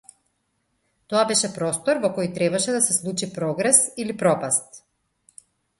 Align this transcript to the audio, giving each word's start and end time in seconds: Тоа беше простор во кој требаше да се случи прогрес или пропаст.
Тоа 1.13 1.21
беше 1.33 1.51
простор 1.59 2.01
во 2.07 2.11
кој 2.17 2.31
требаше 2.39 2.75
да 2.79 2.83
се 2.89 2.99
случи 2.99 3.33
прогрес 3.39 3.87
или 4.05 4.21
пропаст. 4.25 4.87